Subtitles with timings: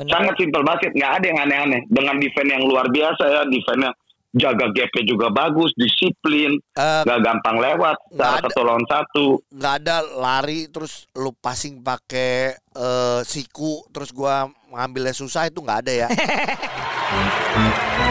[0.00, 0.10] Bener.
[0.10, 1.80] Sangat simpel basket, nggak ada yang aneh-aneh.
[1.86, 3.92] Dengan defense yang luar biasa ya, defense
[4.30, 9.26] jaga gap juga bagus, disiplin, Eh, nggak gampang lewat, nggak salah ada- satu lawan satu.
[9.50, 15.78] nggak ada lari terus lu passing pakai eh, siku terus gua ngambilnya susah itu nggak
[15.82, 16.08] ada ya.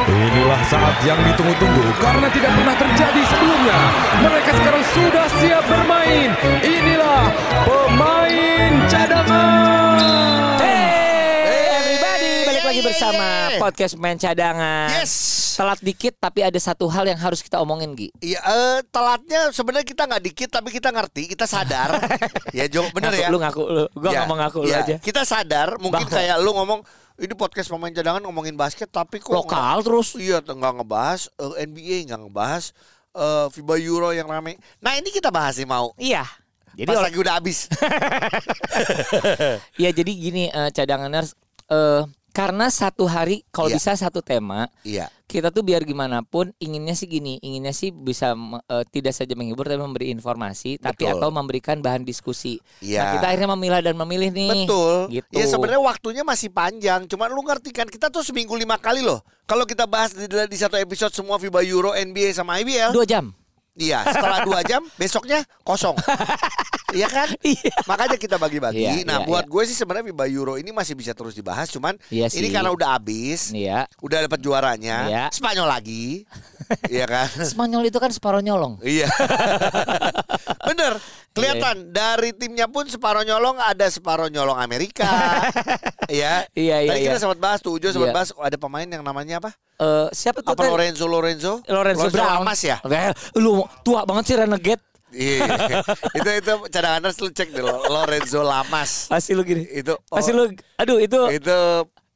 [0.10, 3.78] Inilah saat yang ditunggu-tunggu karena tidak pernah terjadi sebelumnya.
[4.20, 6.30] Mereka sekarang sudah siap bermain.
[6.60, 7.22] Inilah
[7.64, 10.39] pemain cadangan.
[12.70, 13.58] Lagi yeah, bersama yeah.
[13.58, 14.94] podcast main cadangan.
[15.02, 15.14] Yes.
[15.58, 18.14] Telat dikit tapi ada satu hal yang harus kita omongin Gi.
[18.22, 21.98] Iya, eh, telatnya sebenarnya kita nggak dikit tapi kita ngerti, kita sadar.
[22.58, 23.28] ya, Jo, bener Ngaku, ya.
[23.34, 24.96] Lu ngaku lu, gua Ya, ngomong ngaku lu ya, aja.
[25.02, 26.86] Kita sadar, mungkin Bahwa- kayak lu ngomong
[27.20, 30.14] ini podcast pemain cadangan ngomongin basket tapi kok Lokal terus.
[30.14, 32.70] Iya, nggak ngebahas eh, NBA, nggak ngebahas
[33.18, 34.62] eh, FIBA Euro yang rame.
[34.78, 35.90] Nah ini kita bahas nih mau.
[35.98, 36.22] Iya.
[36.78, 37.66] Jadi Pas lagi udah habis.
[39.74, 41.34] Iya jadi gini eh, cadanganers
[41.66, 43.78] eh karena satu hari kalau Iya.
[43.82, 45.10] bisa satu tema iya.
[45.26, 48.38] kita tuh biar gimana pun inginnya sih gini inginnya sih bisa
[48.70, 51.18] eh, tidak saja menghibur tapi memberi informasi tapi Betul.
[51.20, 52.62] atau memberikan bahan diskusi.
[52.80, 53.02] Iya.
[53.02, 54.66] Nah kita akhirnya memilah dan memilih nih.
[54.66, 54.96] Betul.
[55.10, 55.34] Gitu.
[55.34, 57.06] Ya sebenarnya waktunya masih panjang.
[57.10, 59.22] Cuman lu ngerti kan kita tuh seminggu lima kali loh.
[59.50, 62.94] Kalau kita bahas di, di satu episode semua FIBA Euro, NBA sama IBL.
[62.94, 63.34] dua jam.
[63.80, 64.00] Iya.
[64.12, 65.96] Setelah dua jam, besoknya kosong.
[66.90, 67.30] Iya kan?
[67.46, 67.86] Iya.
[67.86, 68.82] Makanya kita bagi-bagi.
[68.82, 71.70] Iya, nah, iya, buat gue sih sebenarnya FIBA Euro ini masih bisa terus dibahas.
[71.70, 73.86] Cuman Iya ini karena udah habis, Iya.
[74.02, 75.24] udah dapat juaranya, Iya.
[75.30, 76.26] Spanyol lagi,
[76.88, 77.28] iya kan?
[77.30, 78.78] Spanyol itu kan separuh nyolong.
[78.82, 79.10] Iya.
[80.70, 80.94] Bener.
[81.30, 85.06] Kelihatan dari timnya pun separuh nyolong ada separuh nyolong Amerika.
[86.10, 86.44] ya.
[86.52, 87.22] Iya, iya, Tadi kita iya.
[87.22, 88.18] sempat bahas tuh Ujo sempat Iya.
[88.18, 89.52] bahas ada pemain yang namanya apa?
[89.78, 90.52] Eh siapa tuh?
[90.52, 90.72] Apa tadi?
[90.74, 91.54] Lorenzo Lorenzo?
[91.66, 92.44] Lorenzo Brown.
[92.44, 92.78] Lamas ya?
[92.84, 94.84] Eh, Lu tua banget sih Renegade.
[95.10, 95.42] Iya.
[96.22, 99.08] itu itu cadangan lu cek dulu Lorenzo Lamas.
[99.08, 99.66] Pasti lu gini.
[99.70, 101.58] Itu oh, Pasti lu aduh itu itu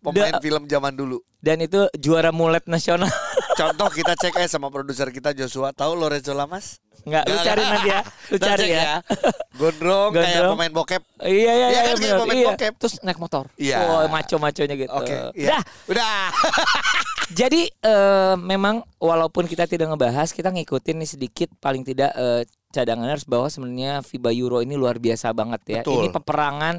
[0.04, 1.18] pemain Da- film zaman dulu.
[1.40, 3.12] dan itu juara mulet nasional.
[3.54, 5.70] Contoh kita cek aja sama produser kita Joshua.
[5.72, 6.82] Tahu Lorenzo Lamas?
[7.04, 8.02] Enggak, lu cari nanti ya.
[8.31, 8.94] Lu cari cek ya.
[9.53, 11.02] Gondrong, kayak pemain bokep.
[11.22, 12.47] Iya iya Iya iya, kan, kayak pemain Iya.
[12.56, 12.74] bokep.
[12.80, 13.46] Terus naik motor.
[13.59, 13.78] Iya.
[13.86, 14.92] Oh, maco-maconya gitu.
[14.94, 15.59] Oke, iya.
[15.59, 15.62] Dah.
[15.92, 16.16] Udah.
[17.40, 22.44] Jadi eh, memang walaupun kita tidak ngebahas, kita ngikutin nih sedikit paling tidak eh,
[22.74, 25.81] cadanganers bahwa sebenarnya FIBA Euro ini luar biasa banget ya.
[25.86, 26.03] Betul.
[26.03, 26.75] Ini peperangan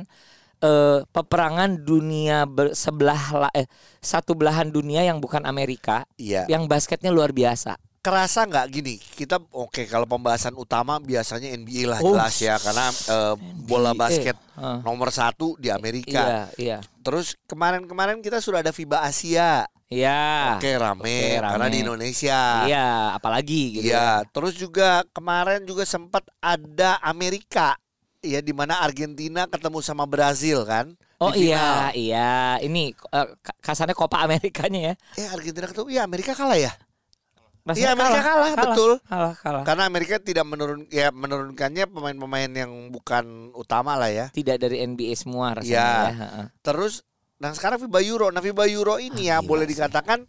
[0.56, 3.66] eh, peperangan dunia ber- sebelah la- eh,
[3.98, 6.46] satu belahan dunia yang bukan Amerika, Iya.
[6.46, 7.74] yang basketnya luar biasa.
[7.98, 9.00] Kerasa nggak gini?
[9.00, 13.34] Kita oke kalau pembahasan utama biasanya NBA lah Oh, jelas ya karena eh,
[13.64, 13.98] bola NBA.
[13.98, 14.78] basket Heeh.
[14.84, 16.20] nomor satu di Amerika.
[16.20, 16.78] Iya, iya.
[17.00, 19.64] Terus kemarin-kemarin kita sudah ada FIBA Asia.
[19.88, 20.56] Iya.
[20.60, 21.52] Oke rame, Oke, rame.
[21.56, 22.40] karena di Indonesia.
[22.68, 23.88] Iya, apalagi gitu.
[23.88, 27.72] Iya, terus juga kemarin juga sempat ada Amerika.
[28.24, 30.96] Ya di mana Argentina ketemu sama Brazil kan?
[31.20, 32.56] Oh iya, iya.
[32.58, 34.94] Ini ka- kasarnya Copa Amerikanya ya.
[35.14, 36.72] Eh Argentina ketemu, ya Amerika kalah ya?
[37.64, 38.92] Iya, Amerika kalah, betul.
[39.08, 39.64] Kalah, kalah.
[39.64, 44.26] Karena Amerika tidak menurun ya menurunkannya pemain-pemain yang bukan utama lah ya.
[44.28, 45.88] Tidak dari NBA semua rasanya Iya.
[45.88, 46.12] ya.
[46.12, 46.46] heeh.
[46.60, 48.28] Terus nah sekarang FIBA Euro.
[48.28, 49.76] Nah FIBA Euro ini Ah, ya boleh sih.
[49.76, 50.28] dikatakan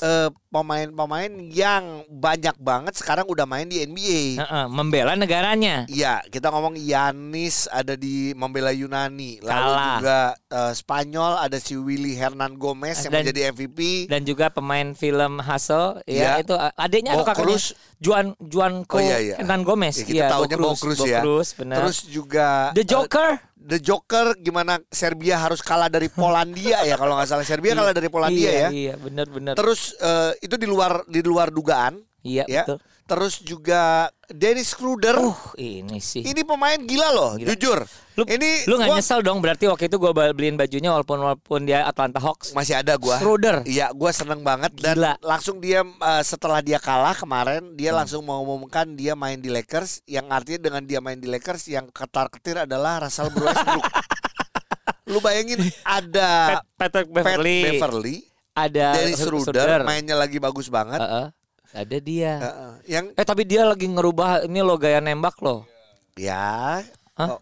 [0.00, 4.40] eh, pemain-pemain yang banyak banget sekarang udah main di NBA.
[4.40, 5.84] Heeh, membela negaranya.
[5.86, 9.40] Iya, kita ngomong Yanis ada di membela Yunani.
[9.40, 9.96] Lalu Kalah.
[9.98, 13.78] juga eh, Spanyol ada si Willy Hernan Gomez yang Dan- menjadi MVP.
[14.08, 16.40] Dan juga pemain film Hustle Iya.
[16.40, 17.64] ya itu a- adiknya atau Bo kakaknya Cruz.
[18.02, 19.36] Juan Juan Oh, iya, iya.
[19.38, 19.94] Hernan Gomez.
[19.94, 21.20] Ya, kita tahunya Bo Cruz ya.
[21.54, 21.76] benar.
[21.80, 23.28] Terus juga The eh, Joker.
[23.62, 28.10] The Joker gimana Serbia harus kalah dari Polandia ya kalau nggak salah Serbia kalah dari
[28.10, 28.68] Polandia iya, ya.
[28.70, 29.54] Iya, benar benar.
[29.54, 32.62] Terus eh, itu di luar di luar dugaan Iya, ya.
[32.62, 32.78] betul.
[33.02, 35.18] Terus juga Dennis Schroeder.
[35.18, 36.22] Uh, ini sih.
[36.22, 37.48] Ini pemain gila loh, Gila.
[37.52, 37.78] jujur.
[38.12, 41.60] Lu, ini lu nggak gua- nyesel dong berarti waktu itu gua beliin bajunya walaupun walaupun
[41.62, 42.52] dia Atlanta Hawks.
[42.52, 43.18] masih ada gua.
[43.18, 43.64] Schroeder.
[43.64, 45.12] Iya, gua seneng banget dan Gila.
[45.20, 50.28] langsung dia eh, setelah dia kalah kemarin dia langsung mengumumkan dia main di Lakers yang
[50.28, 53.84] artinya dengan dia main di Lakers yang ketar-ketir adalah Russell Westbrook.
[55.10, 58.16] Lu bayangin ada Pat- Patrick Pat Beverly, Beverly,
[58.54, 60.96] ada Dennis Schroeder mainnya lagi bagus banget.
[60.96, 61.26] Heeh.
[61.72, 62.32] Ada dia.
[62.38, 62.72] Heeh.
[63.00, 65.64] yang Eh tapi dia lagi ngerubah ini lo gaya nembak loh.
[66.12, 66.84] ya
[67.16, 67.36] Hah?
[67.36, 67.40] oh,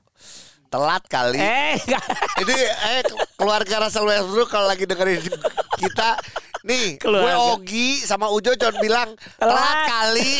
[0.70, 1.38] telat kali.
[1.38, 1.74] Eh.
[2.42, 2.56] Ini
[2.94, 3.02] eh
[3.34, 5.18] keluarga Russell Westbrook kalau lagi dengerin
[5.78, 6.14] kita
[6.62, 7.56] nih gue Keluarga.
[7.56, 10.32] Ogi sama Ujo cuma bilang telat kali.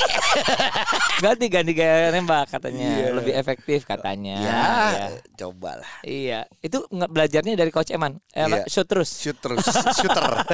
[1.25, 3.09] ganti ganti gaya nembak katanya, Iya.
[3.13, 4.37] lebih efektif katanya.
[4.37, 5.07] ya, Iya.
[5.37, 5.91] cobalah.
[6.01, 8.21] Iya, itu nggak belajarnya dari Coach Eman.
[8.31, 8.65] Eh, Iya.
[8.67, 9.11] shoot terus.
[9.17, 9.65] Shoot terus,
[9.99, 10.45] shooter.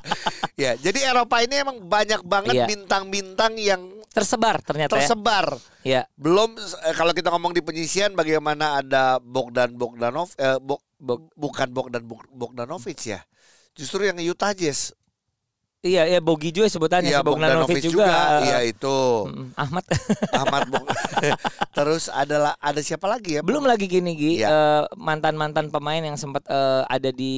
[0.62, 2.66] ya, jadi Eropa ini emang banyak banget Iya.
[2.66, 5.04] bintang-bintang yang Tersebar ternyata ya.
[5.04, 5.46] tersebar.
[5.82, 6.02] Iya.
[6.12, 11.68] Belum eh, kalau kita ngomong di penyisian bagaimana ada Bogdan Bogdanov eh, Bog- Bog- bukan
[11.68, 13.20] Bogdan Bog- Bogdanovic ya.
[13.72, 14.96] Justru yang Utah Jazz.
[15.86, 18.42] Iya, iya Bogi juga sebutannya Iya si Bogdanovic juga.
[18.42, 18.98] Iya itu.
[19.54, 19.84] Ahmad.
[20.42, 20.86] Ahmad Bog.
[21.76, 23.40] Terus adalah ada siapa lagi ya?
[23.40, 24.48] Belum lagi gini Gi, Iya.
[24.48, 27.34] eh, mantan-mantan pemain yang sempat eh, ada di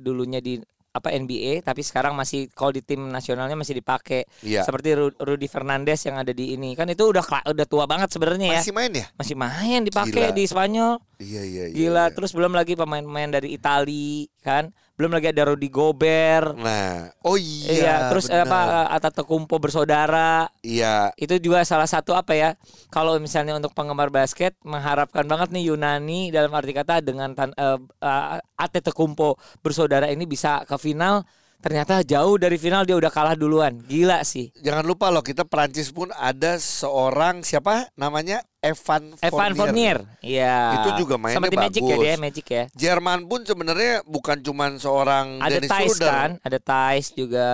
[0.00, 0.56] dulunya di
[0.92, 4.28] apa NBA tapi sekarang masih kalau di tim nasionalnya masih dipakai.
[4.44, 4.60] Iya.
[4.60, 6.76] Seperti Ru- Rudy Fernandes yang ada di ini.
[6.76, 8.60] Kan itu udah udah tua banget sebenarnya ya.
[8.60, 9.06] Masih main ya?
[9.16, 11.00] Masih main dipakai di Spanyol.
[11.16, 11.76] Iya iya iya.
[11.76, 12.12] Gila, iya.
[12.12, 14.68] terus belum lagi pemain-pemain dari Itali kan.
[15.02, 16.54] Belum lagi ada Rudy Gobert.
[16.62, 17.74] Nah, oh iya.
[17.74, 18.86] Iya, terus eh, benar.
[18.86, 20.46] apa Atatokumpo bersaudara.
[20.62, 21.10] Iya.
[21.18, 22.54] Itu juga salah satu apa ya?
[22.86, 27.82] Kalau misalnya untuk penggemar basket mengharapkan banget nih Yunani dalam arti kata dengan tan, eh,
[27.82, 31.26] eh, Atetokounmpo bersaudara ini bisa ke final.
[31.58, 33.82] Ternyata jauh dari final dia udah kalah duluan.
[33.82, 34.54] Gila sih.
[34.62, 39.98] Jangan lupa loh kita Perancis pun ada seorang siapa namanya Evan Evan Fournier.
[40.22, 40.78] Iya.
[40.78, 42.64] Itu juga mainnya Sama di Magic ya dia, Magic ya.
[42.72, 46.12] Jerman pun sebenarnya bukan cuman seorang Ada Dennis Thais Schroeder.
[46.14, 47.46] kan, ada Thais juga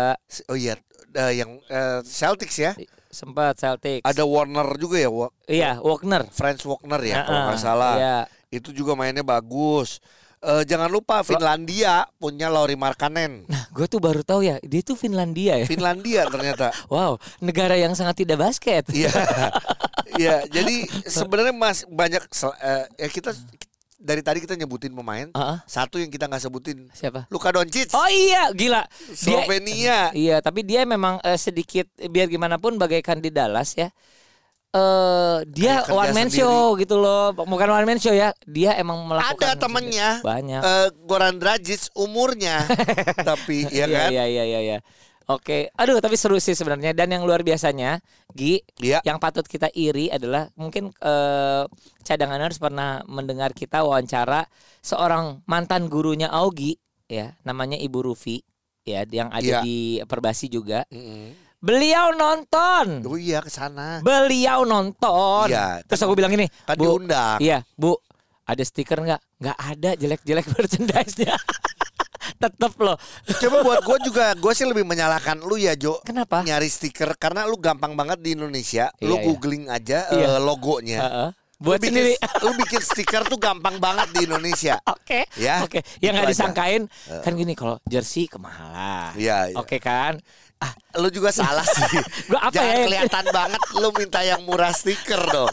[0.46, 0.76] Oh iya,
[1.10, 2.76] eh, yang eh, Celtics ya.
[3.08, 4.04] sempat Celtics.
[4.04, 6.28] Ada Warner juga ya, Wa- Iya, Wagner.
[6.28, 7.94] Franz Wagner ya kalau Heeh, nggak salah.
[7.96, 8.18] Iya.
[8.52, 10.04] Itu juga mainnya bagus.
[10.38, 13.42] Eh, jangan lupa Finlandia punya Lauri Markkanen.
[13.50, 15.66] Nah, gue tuh baru tahu ya, dia tuh Finlandia ya.
[15.66, 16.70] Finlandia ternyata.
[16.88, 18.86] Wow, negara yang sangat tidak basket.
[18.94, 19.10] Iya.
[20.18, 22.26] Iya, jadi sebenarnya Mas banyak
[22.58, 23.30] eh, ya kita
[24.02, 25.30] dari tadi kita nyebutin pemain.
[25.30, 25.58] Heeh.
[25.68, 27.30] Satu yang kita nggak sebutin Siapa?
[27.30, 27.92] Luka Doncic.
[27.94, 28.82] Oh iya, gila.
[28.88, 30.10] Dia, Slovenia.
[30.16, 33.94] iya, tapi dia memang eh, sedikit biar gimana pun bagaikan di Dallas ya.
[34.68, 36.44] Eh dia Kayak one man sendiri.
[36.44, 37.32] show gitu loh.
[37.32, 38.36] Bukan one man show ya.
[38.44, 40.20] Dia emang melakukan Ada temennya.
[40.20, 40.60] banyak.
[40.60, 42.68] Eh, Goran Dragic umurnya
[43.28, 44.12] tapi ya kan?
[44.12, 44.78] Iya, iya, iya, iya.
[45.28, 48.00] Oke, aduh tapi seru sih sebenarnya dan yang luar biasanya,
[48.32, 49.04] Gi, Iya.
[49.04, 51.64] yang patut kita iri adalah mungkin eh,
[52.00, 54.48] cadanganers pernah mendengar kita wawancara
[54.80, 58.40] seorang mantan gurunya Augie ya, namanya Ibu Rufi
[58.88, 59.60] ya, yang ada Iya.
[59.60, 60.88] di Perbasi juga.
[60.88, 61.47] Mm-mm.
[61.58, 63.02] Beliau nonton.
[63.02, 63.98] Oh iya ke sana.
[63.98, 65.50] Beliau nonton.
[65.50, 67.38] Iya, Terus kan- aku bilang ini, Kan Bu, diundang.
[67.42, 67.98] Iya, Bu.
[68.44, 69.20] Ada stiker nggak?
[69.38, 71.34] Nggak ada jelek-jelek merchandise-nya.
[72.40, 72.94] Tetep loh.
[73.26, 75.98] Coba buat gue juga, gue sih lebih menyalahkan lu ya Jo.
[76.00, 76.46] Kenapa?
[76.46, 78.94] Nyari stiker karena lu gampang banget di Indonesia.
[79.00, 79.26] lu Iya, iya.
[79.26, 80.26] googling aja Iya.
[80.28, 81.00] eh, logonya.
[81.02, 81.28] Heeh.
[81.58, 82.14] Lu Buat bikin- sendiri.
[82.38, 84.78] lu bikin stiker tuh gampang banget di Indonesia.
[84.94, 85.26] Oke.
[85.34, 85.82] Ya, Oke.
[85.98, 86.30] Yang itu nggak aja.
[86.30, 86.82] disangkain
[87.18, 89.10] kan gini kalau jersey kemahalan.
[89.18, 89.56] Iya, iya.
[89.58, 90.22] Oke kan?
[90.58, 91.86] Ah, lu juga salah sih.
[92.28, 92.84] Gua apa Jangan ya?
[92.84, 95.52] kelihatan banget lu minta yang murah stiker dong.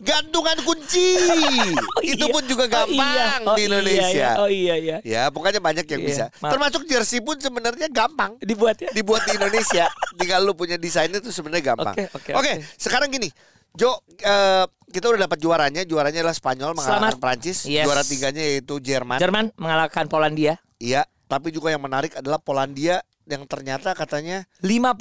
[0.00, 1.14] Gantungan kunci.
[1.14, 2.34] Oh, Itu iya.
[2.34, 3.26] pun juga Oh, gampang iya.
[3.40, 4.10] Oh, di iya, Indonesia.
[4.10, 4.30] iya.
[4.34, 4.96] Oh iya iya.
[5.02, 6.24] Ya, pokoknya banyak yang Iya, bisa.
[6.36, 6.52] maaf.
[6.52, 8.34] Termasuk jersey pun sebenarnya gampang.
[8.36, 8.90] Dibuat ya.
[8.90, 9.86] Dibuat di Indonesia.
[10.12, 11.94] Tinggal lu punya desainnya tuh sebenarnya gampang.
[11.94, 12.66] Oke, oke, Oke, oke.
[12.74, 13.30] sekarang gini.
[13.72, 15.82] Jo, eh, kita udah dapat juaranya.
[15.82, 17.22] Juaranya adalah Spanyol mengalahkan Selamat.
[17.22, 17.58] Prancis.
[17.64, 17.86] Yes.
[17.86, 19.16] Juara tiganya yaitu Jerman.
[19.16, 24.92] Jerman mengalahkan Polandia Iya, tapi juga yang menarik adalah Polandia yang ternyata katanya 51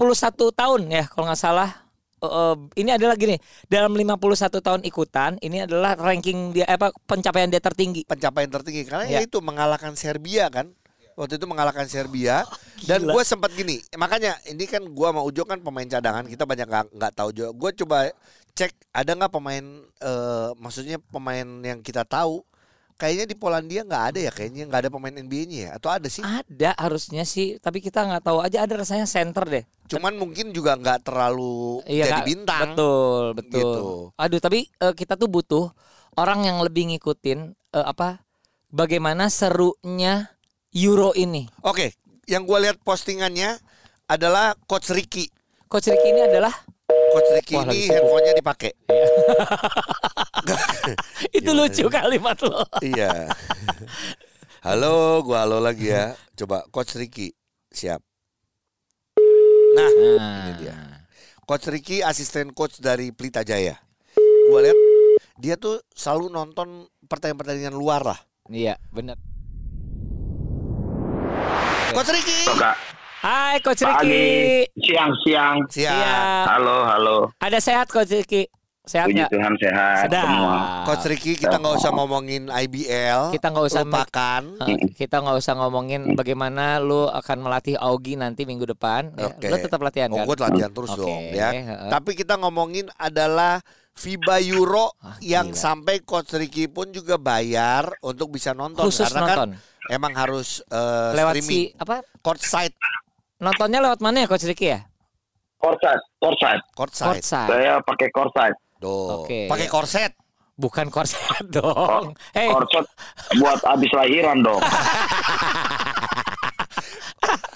[0.55, 1.69] tahun ya kalau nggak salah.
[2.21, 3.33] Eh, ini adalah gini,
[3.65, 8.05] dalam 51 tahun ikutan, ini adalah ranking dia apa pencapaian dia tertinggi.
[8.05, 9.19] pencapaian tertinggi karena Ya.
[9.25, 10.69] itu mengalahkan Serbia kan.
[11.17, 12.45] Waktu itu mengalahkan Serbia
[12.89, 13.13] dan Gila.
[13.17, 16.85] gue sempat gini makanya ini kan gue sama Ujo kan pemain cadangan kita banyak nggak
[16.95, 17.97] nggak tahu juga gue coba
[18.53, 19.65] cek ada nggak pemain
[19.99, 22.41] eh, maksudnya pemain yang kita tahu
[23.01, 26.21] kayaknya di Polandia nggak ada ya kayaknya nggak ada pemain NBA-nya ya atau ada sih
[26.21, 29.65] Ada harusnya sih, tapi kita nggak tahu aja ada rasanya center deh.
[29.89, 32.27] cuman mungkin juga nggak terlalu jadi Kak.
[32.29, 33.57] bintang Betul, betul.
[33.57, 33.85] Gitu.
[34.21, 35.73] Aduh, tapi eh, kita tuh butuh
[36.13, 37.39] orang yang lebih ngikutin
[37.73, 38.21] eh, apa
[38.69, 40.29] bagaimana serunya
[40.71, 41.49] Euro ini.
[41.65, 41.91] oke
[42.29, 43.57] yang gue lihat postingannya
[44.05, 45.27] adalah coach Ricky
[45.67, 46.53] Coach Ricky ini adalah
[47.11, 48.71] coach Ricky Wah, ini handphonenya dipakai
[51.37, 52.65] itu lucu kalimat lo.
[52.81, 53.29] Iya.
[54.65, 56.13] Halo, gua halo lagi ya.
[56.37, 57.33] Coba Coach Ricky.
[57.73, 57.97] Siap.
[59.73, 60.77] Nah, ini dia.
[61.49, 63.73] Coach Ricky asisten coach dari Pelita Jaya.
[64.53, 64.77] Gua lihat
[65.41, 68.19] dia tuh selalu nonton pertandingan-pertandingan luar lah.
[68.53, 69.17] Iya, benar.
[71.97, 72.45] Coach Ricky.
[73.21, 74.69] Hai Coach Pagi, Ricky.
[74.77, 75.57] siang-siang.
[75.65, 75.89] Siap.
[75.89, 76.21] Iya.
[76.53, 77.00] Halo, halo.
[77.37, 78.49] Ada sehat Coach Ricky?
[78.81, 79.21] Sehat Puji?
[79.29, 80.25] Tuhan sehat Sedap.
[80.25, 80.55] semua.
[80.83, 83.21] Coach Ricky kita nggak usah ngomongin IBL.
[83.29, 84.43] Kita nggak usah lupakan.
[84.65, 89.13] Eh, kita nggak usah ngomongin bagaimana lu akan melatih Augie nanti minggu depan.
[89.13, 89.47] Ya, Oke.
[89.47, 90.25] Lu tetap latihan Oh, kan?
[90.25, 91.49] gue latihan terus Oke, dong ya.
[91.87, 93.61] Tapi kita ngomongin adalah
[93.93, 95.61] FIBA Euro Ah, yang gila.
[95.61, 99.49] sampai Coach Ricky pun juga bayar untuk bisa nonton Khusus karena nonton.
[99.53, 102.01] kan emang harus eh, lewat streaming si apa?
[102.19, 102.73] courtside
[103.37, 104.85] Nontonnya lewat mana ya Coach Ricky ya?
[105.61, 106.01] Courtside.
[106.17, 106.61] courtside.
[106.73, 107.21] Courtside.
[107.21, 108.09] Saya pakai.
[108.77, 109.21] Tuh.
[109.21, 109.45] Oke.
[109.45, 110.11] Pakai korset.
[110.53, 111.21] Bukan korset
[111.55, 112.17] dong.
[112.31, 112.85] Hey, Korset
[113.35, 114.61] buat habis lahiran dong.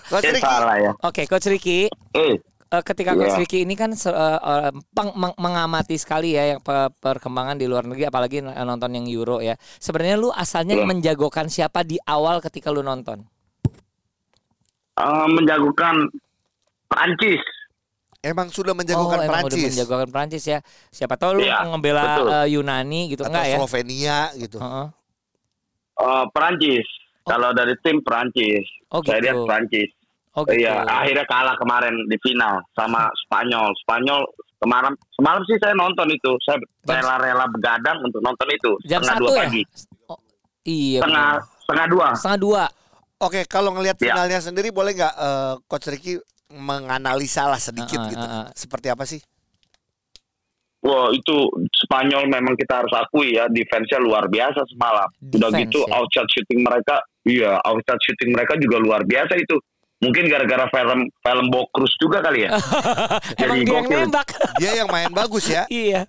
[0.06, 0.92] Coach Ricky, salah ya.
[0.96, 3.42] oke Coach Ricky, Eh, eh, ketika Coach Iya.
[3.42, 3.92] Ricky ini kan
[5.12, 9.58] meng- mengamati sekali ya yang pe- perkembangan di luar negeri apalagi nonton yang Euro ya.
[9.76, 10.86] Sebenarnya lu asalnya Iya.
[10.86, 13.26] menjagokan siapa di awal ketika lu nonton?
[14.96, 16.08] eh, menjagokan
[16.88, 17.42] Prancis.
[18.26, 20.60] Emang sudah oh, menjagokan emang udah Prancis menjagokan Prancis ya.
[20.90, 22.28] Siapa tahu lu Iya, ngebela betul.
[22.34, 23.58] eh, Yunani gitu atau enggak ya?
[23.62, 24.58] Slovenia gitu.
[24.58, 24.88] Heeh.
[25.96, 26.88] Eh, Prancis.
[27.26, 27.28] Oh.
[27.32, 28.66] Kalau dari tim Prancis.
[28.92, 29.46] Oh Saya lihat gitu.
[29.46, 29.90] Prancis.
[30.36, 30.60] Oh gitu.
[30.60, 33.72] Iya, akhirnya kalah kemarin di final sama Spanyol.
[33.80, 34.22] Spanyol
[34.60, 36.32] kemarin semalam sih saya nonton itu.
[36.44, 38.72] Saya Jam- rela-rela begadang untuk nonton itu.
[38.84, 39.40] Jam setengah satu dua ya?
[39.48, 39.62] pagi.
[40.12, 40.20] Oh,
[40.68, 41.00] iya.
[41.00, 41.30] Setengah
[41.64, 42.08] setengah dua.
[42.20, 42.64] Setengah dua.
[43.16, 44.12] Oke, kalau ngelihat Ya.
[44.12, 46.20] finalnya sendiri boleh nggak eh, Coach Ricky
[46.56, 48.26] menganalisa lah sedikit Ah, ah, gitu.
[48.26, 48.48] ah, ah.
[48.52, 49.20] Seperti apa sih?
[50.80, 51.36] Wah itu
[51.76, 55.10] Spanyol memang kita harus akui ya defense-nya luar biasa semalam.
[55.28, 55.98] Udah Defense, gitu ya.
[55.98, 56.96] outside shooting mereka,
[57.26, 59.58] iya outside shooting mereka juga luar biasa itu.
[59.98, 62.54] Mungkin gara-gara film film Bokrus juga kali ya.
[63.42, 64.28] Emang dia yang nembak.
[64.62, 65.66] Dia yang main bagus ya.
[65.68, 66.06] iya.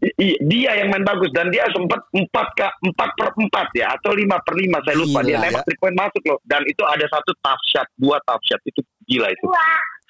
[0.00, 3.92] I- i- dia yang main bagus dan dia sempat empat ke empat per empat ya
[3.92, 5.66] atau lima per lima saya lupa Gila, dia nembak ya.
[5.68, 9.26] three point masuk loh dan itu ada satu tough shot dua tough shot itu gila
[9.26, 9.46] itu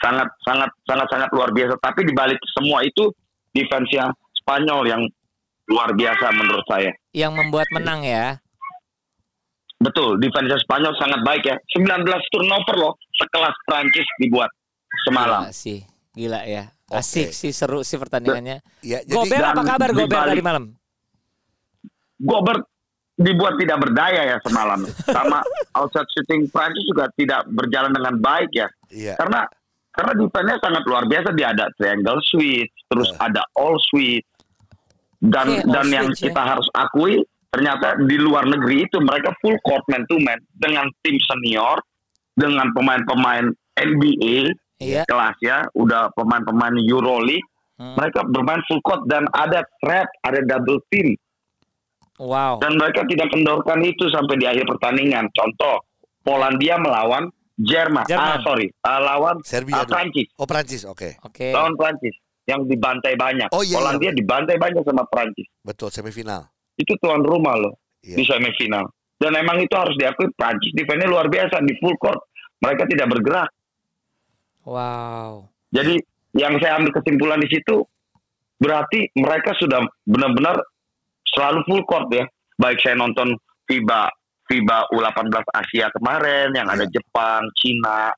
[0.05, 3.09] sangat sangat sangat sangat luar biasa tapi dibalik semua itu
[3.57, 4.13] defense-nya
[4.45, 5.03] Spanyol yang
[5.69, 8.37] luar biasa menurut saya Yang membuat menang ya.
[9.81, 14.53] betul defense Spanyol sangat baik ya 19 turnover loh sekelas Prancis dibuat
[15.09, 15.81] semalam Gila sih.
[16.11, 16.75] Gila ya.
[16.91, 18.67] Asik sih seru sih pertandingannya.
[18.83, 20.65] Ya, jadi Gober apa kabar Gober tadi malam?
[22.19, 22.67] Gobert
[23.21, 25.45] dibuat tidak berdaya ya semalam sama
[25.77, 29.15] outside shooting Prancis juga tidak berjalan dengan baik ya iya.
[29.21, 29.45] karena
[29.93, 34.25] karena defense-nya sangat luar biasa dia ada triangle switch terus ada all switch
[35.21, 36.33] dan all dan yang switch ya.
[36.33, 37.21] kita harus akui
[37.53, 41.77] ternyata di luar negeri itu mereka full court man to man dengan tim senior
[42.33, 45.05] dengan pemain-pemain NBA Iya.
[45.05, 47.45] kelas ya udah pemain-pemain Euroleague
[47.81, 47.97] Hmm.
[47.97, 51.17] mereka bermain full court dan ada trap ada double team
[52.21, 52.61] Wow.
[52.61, 55.25] dan mereka tidak kendorkan itu sampai di akhir pertandingan.
[55.33, 55.81] Contoh,
[56.21, 58.05] Polandia melawan Jerman.
[58.09, 58.37] Jerman.
[58.37, 59.93] Ah, sorry, Ah, lawan Serbia ah, dong.
[59.97, 60.29] Prancis.
[60.37, 61.17] Oh Prancis, oke.
[61.25, 61.53] Oke.
[61.53, 62.13] Lawan Prancis
[62.45, 63.49] yang dibantai banyak.
[63.53, 64.17] Oh, iya, Polandia iya.
[64.17, 65.49] dibantai banyak sama Prancis.
[65.61, 66.49] Betul semifinal.
[66.77, 68.17] Itu tuan rumah loh Iya.
[68.17, 68.89] di semifinal.
[69.21, 72.21] Dan emang itu harus diakui Prancis defense luar biasa di full court.
[72.61, 73.49] Mereka tidak bergerak.
[74.65, 75.49] Wow.
[75.73, 75.97] Jadi
[76.37, 77.85] yang saya ambil kesimpulan di situ
[78.61, 80.61] berarti mereka sudah benar-benar
[81.35, 82.25] selalu full court ya.
[82.61, 83.35] Baik saya nonton
[83.65, 84.11] FIBA
[84.51, 88.11] FIBA U18 Asia kemarin yang ada Jepang, Cina,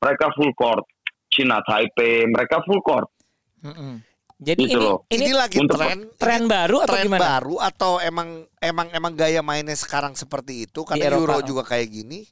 [0.00, 0.82] mereka full court.
[1.28, 3.12] Cina Taipei, mereka full court.
[3.60, 4.00] Mm-mm.
[4.36, 4.98] Jadi Gitu ini loh.
[5.08, 7.20] ini Ini, lagi untuk tren tren baru atau tren gimana?
[7.24, 11.20] baru atau emang emang emang gaya mainnya sekarang seperti itu karena Eropa.
[11.20, 12.24] Euro juga kayak gini.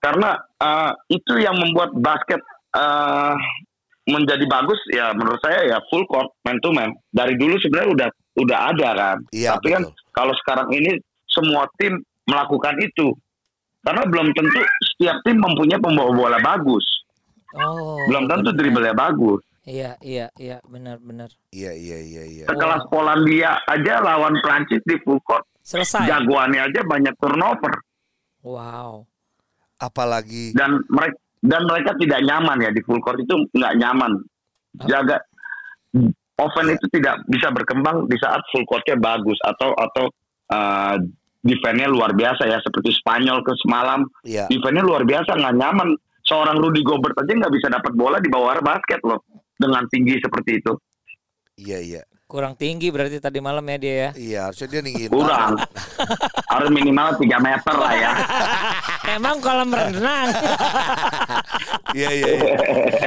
[0.00, 2.40] Karena eh, itu yang membuat basket
[2.76, 3.34] eh,
[4.08, 6.90] menjadi bagus ya menurut saya ya full court man to man.
[7.12, 8.08] Dari dulu sebenarnya udah
[8.40, 9.18] udah ada kan.
[9.30, 10.12] Iya, Tapi kan betul.
[10.16, 10.96] kalau sekarang ini
[11.28, 13.12] semua tim melakukan itu.
[13.84, 14.60] Karena belum tentu
[14.94, 16.84] setiap tim mempunyai pembawa bola bagus.
[17.56, 17.96] Oh.
[18.12, 18.58] belum tentu benar.
[18.60, 19.40] dribblenya bagus.
[19.68, 21.28] Iya, iya, iya, benar, benar.
[21.52, 22.44] Iya iya iya iya.
[22.48, 25.44] Sekelas Polandia aja lawan Prancis di full court.
[25.60, 26.08] Selesai.
[26.08, 27.72] Jagoannya aja banyak turnover.
[28.44, 29.04] Wow.
[29.76, 34.12] Apalagi Dan mereka dan mereka tidak nyaman ya di full court itu nggak nyaman.
[34.86, 35.18] Jaga
[36.38, 40.06] offense itu tidak bisa berkembang di saat full courtnya bagus atau atau
[40.54, 40.96] uh,
[41.42, 45.88] defense-nya luar biasa ya seperti Spanyol ke semalam ya defense-nya luar biasa nggak nyaman
[46.22, 49.26] seorang Rudy Gobert aja nggak bisa dapat bola di bawah basket loh
[49.58, 50.72] dengan tinggi seperti itu
[51.58, 52.02] iya iya.
[52.28, 54.10] Kurang tinggi berarti tadi malam ya dia ya.
[54.12, 55.56] Iya, harusnya dia ninggin kurang
[56.44, 58.12] harus minimal 3 meter lah ya
[59.16, 60.28] Emang kolam renang.
[61.96, 62.26] Iya iya.
[62.36, 62.52] iya.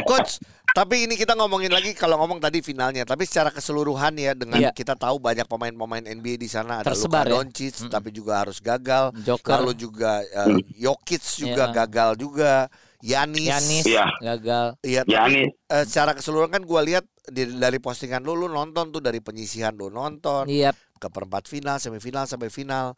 [0.10, 0.42] Coach,
[0.74, 4.74] tapi ini kita ngomongin lagi kalau ngomong tadi finalnya, tapi secara keseluruhan ya dengan Iya.
[4.74, 7.34] kita tahu banyak pemain-pemain NBA di sana ada Tersebar Luka ya.
[7.46, 7.94] Doncic Mm-mm.
[7.94, 9.13] tapi juga harus gagal.
[9.22, 9.54] Joker.
[9.54, 11.75] Lalu juga uh, Jokic juga Iya.
[11.78, 12.54] gagal juga.
[13.01, 13.50] Yanis.
[13.50, 14.05] Yanis Iya.
[14.22, 14.67] gagal.
[14.86, 18.48] Iya, ya tapi nih eh, secara keseluruhan kan gua lihat di- dari postingan lu lu
[18.48, 20.72] nonton tuh dari penyisihan lu nonton Iya.
[21.01, 22.93] ke perempat final, semifinal sampai final.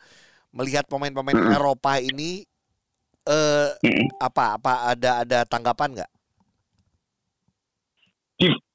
[0.53, 1.55] Melihat pemain-pemain Mm-mm.
[1.57, 2.43] Eropa ini
[3.23, 4.07] eh Mm-mm.
[4.19, 6.11] apa apa ada ada tanggapan nggak?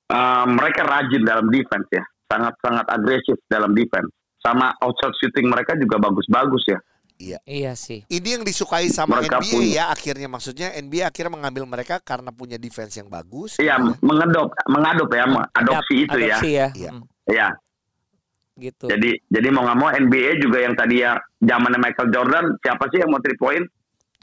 [0.08, 2.00] Uh, mereka rajin dalam defense ya
[2.32, 4.08] sangat sangat agresif dalam defense
[4.40, 6.80] sama outside shooting mereka juga bagus-bagus ya
[7.18, 8.06] Iya sih.
[8.06, 9.75] Ini yang disukai sama Mereka NBA punya.
[9.75, 13.58] ya akhirnya maksudnya NBA akhirnya mengambil mereka karena punya defense yang bagus.
[13.58, 14.06] Iya, gitu ya.
[14.06, 16.38] mengadop, mengadop ya, adopsi itu ya.
[16.38, 16.68] Adopsi ya.
[16.78, 16.90] Iya.
[16.94, 17.04] Mm.
[17.28, 17.48] Ya.
[18.58, 18.90] gitu.
[18.90, 22.98] Jadi jadi mau nggak mau NBA juga yang tadi ya zamannya Michael Jordan siapa sih
[23.02, 23.62] yang mau three point?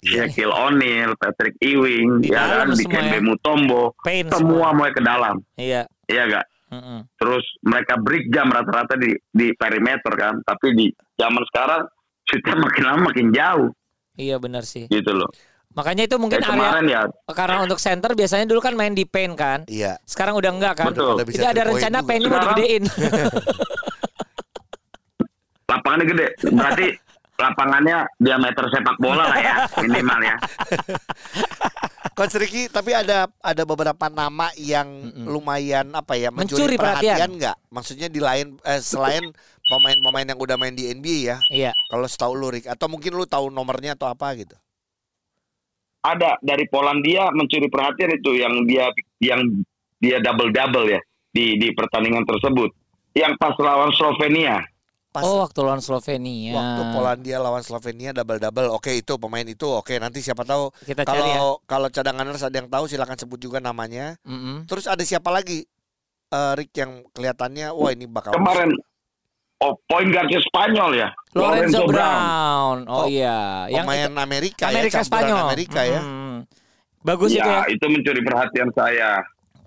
[0.04, 0.28] Iya.
[0.28, 3.24] Shaquille O'Neal, Patrick Ewing, Di ya kan, semua Dikembe ya.
[3.24, 5.88] Mutombo, Pain semua mau ke dalam, Iya.
[6.06, 6.46] iya gak?
[6.70, 7.00] Mm-mm.
[7.18, 10.86] Terus mereka break jam rata-rata di di perimeter kan, tapi di
[11.16, 11.88] zaman sekarang
[12.26, 13.70] shootnya makin lama makin jauh
[14.16, 14.88] Iya benar sih.
[14.88, 15.28] gitu loh.
[15.76, 17.02] Makanya itu mungkin Kayak area ya,
[17.36, 19.68] karena untuk center biasanya dulu kan main di paint kan.
[19.68, 20.00] Iya.
[20.08, 20.96] Sekarang udah enggak kan?
[20.96, 21.20] Betul.
[21.20, 22.84] Udah bisa Jadi ada rencana paintnya mau digedein.
[25.66, 26.88] lapangannya gede, berarti
[27.36, 30.36] lapangannya diameter sepak bola lah ya minimal ya.
[32.16, 34.88] Coach Ricky, tapi ada ada beberapa nama yang
[35.28, 37.20] lumayan apa ya Mencuri mencuri, perhatian.
[37.20, 37.58] perhatian nggak?
[37.68, 41.38] Maksudnya di lain eh, selain pemain-pemain yang udah main di NBA ya.
[41.50, 41.72] Iya.
[41.90, 44.56] Kalau setahu lu Rick atau mungkin lu tahu nomornya atau apa gitu.
[46.06, 49.42] Ada dari Polandia mencuri perhatian itu yang dia yang
[49.98, 51.02] dia double double ya
[51.34, 52.70] di di pertandingan tersebut.
[53.18, 54.62] Yang pas lawan Slovenia.
[55.10, 56.52] Pas Oh waktu lawan Slovenia.
[56.52, 58.68] waktu Polandia lawan Slovenia double-double.
[58.76, 59.64] Oke, itu pemain itu.
[59.64, 61.40] Oke, nanti siapa tahu Kita cari ya.
[61.40, 64.20] kalau kalau cadanganers ada yang tahu silakan sebut juga namanya.
[64.28, 64.68] Mm-mm.
[64.68, 65.64] Terus ada siapa lagi?
[66.36, 68.76] Eh, Rick yang kelihatannya wah ini bakal Kemarin
[69.60, 71.10] oh point guardnya Spanyol ya.
[71.32, 72.88] Lorenzo Brown.
[72.88, 73.68] Oh, Oh, iya.
[73.68, 75.38] Yang pemain Amerika, Amerika ya, Spanyol.
[75.46, 76.02] Amerika ya.
[76.02, 76.36] Mm.
[77.02, 77.62] Bagus itu Ya, ya.
[77.70, 79.22] itu mencuri perhatian saya.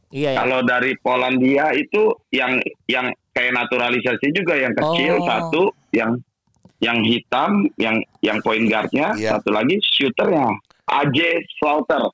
[0.09, 0.39] Iya ya.
[0.41, 2.03] Kalau dari Polandia itu
[2.33, 2.57] yang
[2.89, 5.27] yang kayak naturalisasi juga yang kecil Oh.
[5.29, 6.17] satu, yang
[6.81, 9.37] yang hitam, yang yang point guardnya, Iya.
[9.37, 10.49] satu lagi shooternya.
[10.89, 11.19] AJ
[11.61, 12.09] Slaughter.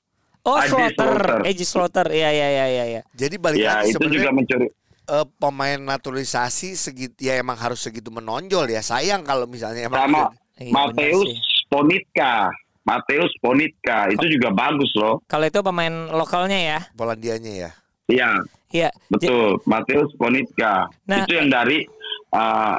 [0.45, 1.41] Oh Slaughter.
[1.41, 2.07] Aji Slaughter.
[2.11, 2.85] Iya iya iya iya.
[2.85, 3.01] iya.
[3.15, 4.67] Jadi balik Ya, lagi itu juga sebenarnya mencuri.
[5.07, 8.81] Eh, pemain naturalisasi segitu ya emang harus segitu menonjol ya.
[8.81, 10.23] Sayang kalau misalnya emang Sama
[10.55, 11.31] Iya, Mateus.
[11.67, 12.47] Ponitka.
[12.85, 15.19] Mateus Ponitka itu juga bagus loh.
[15.25, 16.79] Kalau itu pemain lokalnya ya.
[16.93, 17.71] Polandianya ya.
[18.07, 18.31] Iya,
[18.71, 18.89] Iya.
[18.93, 19.59] J- betul.
[19.65, 20.87] Mateus Ponitka.
[21.09, 21.83] Nah- itu yang dari
[22.31, 22.77] uh,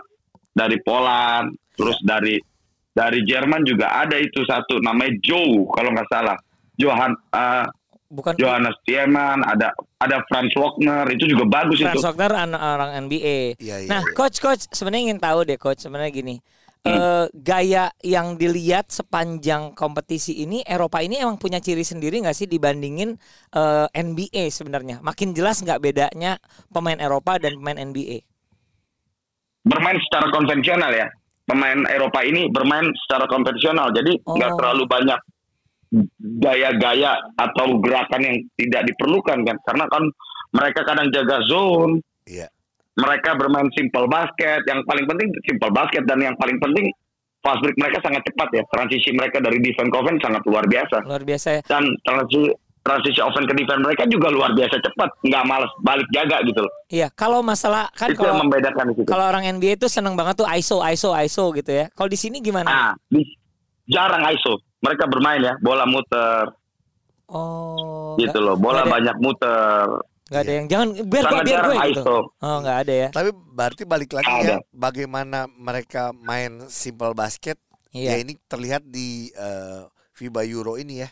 [0.52, 2.38] dari Poland, terus dari
[2.92, 6.38] dari Jerman juga ada itu satu namanya Joe kalau nggak salah.
[6.78, 7.66] Johan uh,
[8.16, 12.08] Bukan Johannes Tiemann, ada ada Franz Wagner itu juga bagus Franz itu.
[12.08, 13.60] Wagner an- orang NBA.
[13.60, 13.90] Iya, iya.
[13.92, 14.16] Nah, iya.
[14.16, 16.36] coach coach sebenarnya ingin tahu deh coach sebenarnya gini.
[16.86, 16.94] Hmm.
[16.94, 22.46] Eh, gaya yang dilihat sepanjang kompetisi ini Eropa ini emang punya ciri sendiri nggak sih
[22.46, 23.18] dibandingin
[23.52, 25.02] eh, NBA sebenarnya?
[25.02, 26.38] Makin jelas nggak bedanya
[26.70, 28.22] pemain Eropa dan pemain NBA?
[29.62, 31.10] Bermain secara konvensional ya.
[31.46, 34.58] Pemain Eropa ini bermain secara konvensional, jadi nggak Oh.
[34.58, 35.20] terlalu banyak
[36.20, 40.04] gaya-gaya atau gerakan yang tidak diperlukan kan, karena kan
[40.52, 42.48] mereka kadang jaga zone, Iya.
[42.96, 44.64] mereka bermain simple basket.
[44.66, 46.88] Yang paling penting simple basket dan yang paling penting
[47.40, 48.64] fast break mereka sangat cepat ya.
[48.68, 50.98] Transisi mereka dari defense ke offense sangat luar biasa.
[51.04, 51.62] Luar biasa ya.
[51.68, 52.50] Dan transisi
[52.82, 56.74] transisi offense ke defense mereka juga luar biasa cepat, nggak malas balik jaga gitu loh.
[56.88, 59.10] Iya, kalau masalah kan itu yang kalau membedakan di situ.
[59.10, 61.90] kalau orang NBA itu seneng banget tuh ISO ISO ISO gitu ya.
[61.92, 62.70] Kalau di sini gimana?
[62.70, 63.26] Nah, di-
[63.86, 64.62] jarang ISO.
[64.86, 66.54] Mereka bermain ya, bola muter
[67.26, 68.54] Oh, gitu loh.
[68.54, 69.90] Bola banyak muter.
[70.26, 72.18] nggak ada yang jangan biar gua Sangat biar gue gitu.
[72.42, 73.08] Oh, nggak ada ya.
[73.10, 74.46] Tapi berarti balik lagi Ada.
[74.46, 77.58] ya bagaimana mereka main simple basket
[77.90, 81.10] ya Iya, ini terlihat di eh, FIBA Euro ini ya.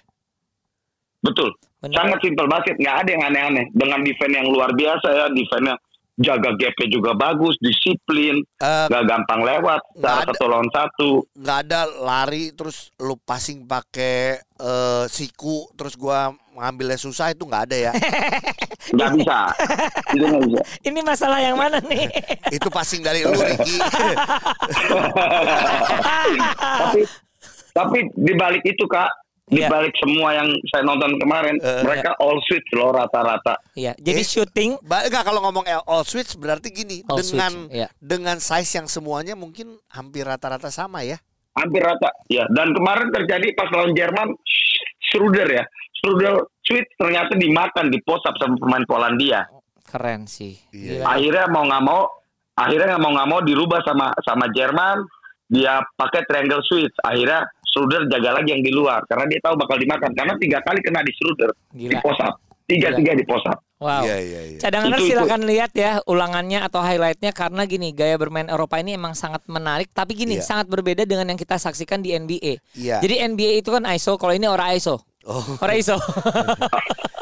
[1.21, 1.53] Betul.
[1.79, 1.93] benar.
[1.95, 3.65] Sangat simple basket, nggak ada yang aneh-aneh.
[3.71, 5.75] Dengan defense yang luar biasa ya, defense-nya
[6.15, 10.29] jaga gap-nya juga bagus, disiplin, Eh, nggak gampang lewat, secara ada.
[10.29, 11.09] satu lawan satu.
[11.33, 17.63] nggak ada lari terus lu passing pakai eh, siku terus gua ngambilnya susah itu nggak
[17.67, 17.93] ada ya.
[18.83, 19.39] Nggak bisa.
[20.13, 20.61] Itu nggak bisa.
[20.83, 22.03] Ini masalah yang mana nih?
[22.55, 23.79] itu passing dari lu Ricky.
[26.75, 27.01] tapi
[27.73, 29.09] tapi di balik itu kak,
[29.53, 29.69] di Iya.
[29.69, 33.53] balik semua yang saya nonton kemarin, Eh, mereka all switch loh rata-rata.
[33.73, 37.75] Iya, jadi Eh, shooting Ba- Enggak kalau ngomong all switch berarti gini all dengan switch,
[37.75, 37.87] iya.
[37.95, 41.21] dengan size yang semuanya mungkin hampir rata-rata sama ya.
[41.53, 44.25] hampir rata ya dan kemarin terjadi pas lawan Jerman
[44.99, 45.63] Schroeder ya
[45.93, 49.45] Schroeder switch ternyata dimakan di post up sama pemain Polandia
[49.83, 50.57] Keren sih.
[50.71, 51.05] Iya.
[51.05, 51.05] Gila.
[51.05, 52.01] akhirnya mau nggak mau
[52.55, 55.05] akhirnya nggak mau nggak mau dirubah sama sama Jerman
[55.45, 59.75] dia pakai triangle switch akhirnya Schroeder jaga lagi yang di luar karena dia tahu bakal
[59.75, 62.05] dimakan karena tiga kali kena di Schroeder di Gila.
[62.05, 64.07] up tiga tiga di post up Wow.
[64.07, 64.59] Iya iya iya.
[64.61, 65.09] Cadangan Itu- itu.
[65.11, 69.91] silakan lihat ya ulangannya atau highlightnya karena gini gaya bermain Eropa ini emang sangat menarik
[69.91, 70.45] tapi gini Iya.
[70.45, 72.63] sangat berbeda dengan yang kita saksikan di NBA.
[72.79, 73.03] Iya.
[73.03, 75.03] Jadi NBA itu kan ISO, kalau ini ora ISO.
[75.27, 75.43] Oh.
[75.59, 75.99] Ora ISO.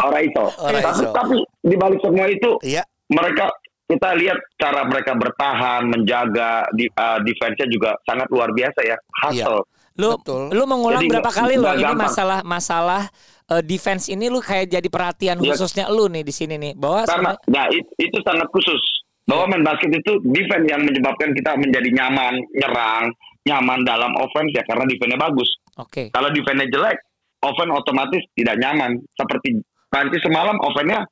[0.01, 1.09] orang itu Orang tapi, iso.
[1.09, 2.83] tapi di balik semua itu Iya.
[3.07, 3.49] mereka
[3.87, 9.65] kita lihat cara mereka bertahan menjaga di uh, defense-nya juga sangat luar biasa ya hustle
[9.93, 10.49] Lu Betul.
[10.49, 12.07] lu mengulang Jadi berapa kali lo ini gampang.
[12.07, 13.03] masalah masalah
[13.47, 15.51] eh, defense ini lu kayak jadi perhatian Iya.
[15.51, 18.79] khususnya lu nih di sini nih bahwa karena sebenarnya- nah it- itu sangat khusus
[19.21, 23.05] Bahwa main basket itu defense yang menyebabkan kita menjadi nyaman, nyerang,
[23.43, 25.47] nyaman dalam offense ya karena defense-nya bagus.
[25.77, 26.09] Oke.
[26.09, 26.97] Kalau defense-nya jelek,
[27.39, 28.97] offense otomatis tidak nyaman.
[29.13, 31.05] Seperti Prancis semalam offense-nya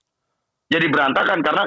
[0.68, 1.64] jadi berantakan karena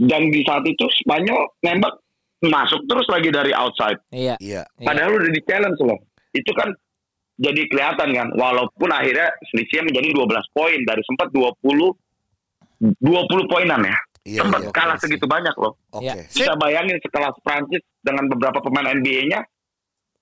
[0.00, 1.92] dan di saat itu Spanyol nembak
[2.40, 4.00] masuk terus lagi dari outside.
[4.10, 4.40] Iya.
[4.40, 4.64] Iya.
[4.74, 4.86] Iya.
[4.86, 5.98] Padahal udah di challenge loh.
[6.30, 6.70] Itu kan
[7.40, 8.28] jadi kelihatan kan.
[8.36, 13.98] Walaupun akhirnya selisihnya menjadi 12 poin dari sempat 20 20 poinan ya.
[14.20, 15.80] Iya, sempat iya, kalah oke, segitu banyak loh.
[15.96, 16.04] Oke.
[16.04, 16.14] Iya.
[16.28, 16.44] Sip.
[16.44, 19.40] Bisa bayangin sekelas Prancis dengan beberapa pemain NBA-nya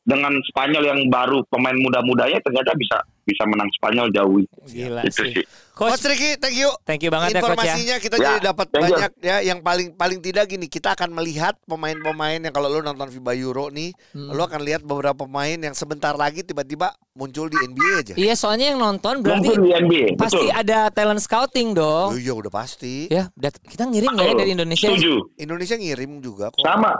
[0.09, 4.40] dengan Spanyol yang baru pemain muda-mudanya ternyata bisa bisa menang Spanyol jauh.
[4.64, 5.33] Gila Itu sih.
[5.35, 5.44] sih.
[5.71, 6.73] Coach Coach, Ricky, thank you.
[6.83, 7.77] thank you banget ya coach ya.
[7.77, 8.97] Informasinya kita Ya, jadi dapat thank you.
[8.97, 13.07] banyak ya yang paling paling tidak gini kita akan melihat pemain-pemain yang kalau lu nonton
[13.07, 14.33] FIBA Euro nih Hmm.
[14.33, 18.14] lu akan lihat beberapa pemain yang sebentar lagi tiba-tiba muncul di NBA aja.
[18.16, 20.57] Iya, soalnya yang nonton berarti di NBA, pasti betul.
[20.57, 22.16] ada talent scouting dong.
[22.16, 23.07] iya udah pasti.
[23.07, 23.29] Ya,
[23.62, 24.88] kita ngirim nggak ya dari Indonesia?
[24.88, 25.37] Setuju.
[25.37, 26.64] Indonesia ngirim juga kok.
[26.64, 26.97] Sama.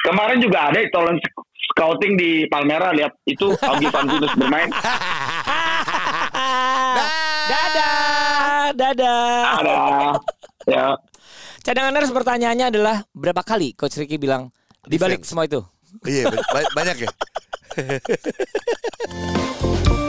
[0.00, 1.18] Kemarin juga ada talent
[1.78, 4.66] scouting di Palmera lihat itu Augie Vantinus bermain.
[7.48, 9.40] Dadah, dadah.
[9.62, 9.76] Ada.
[10.68, 10.86] Ya.
[11.64, 14.52] Cadangan harus pertanyaannya adalah berapa kali Coach Ricky bilang
[14.84, 15.64] di balik semua itu?
[16.04, 17.10] Iya, ba- banyak ya.